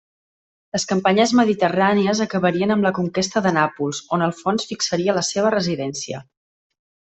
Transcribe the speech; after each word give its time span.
Les 0.75 0.85
campanyes 0.91 1.33
mediterrànies 1.39 2.21
acabarien 2.25 2.75
amb 2.77 2.89
la 2.89 2.93
conquesta 3.01 3.45
de 3.49 3.53
Nàpols, 3.61 4.03
on 4.19 4.27
Alfons 4.31 4.69
fixaria 4.73 5.19
la 5.21 5.27
seva 5.33 5.57
residència. 5.59 6.27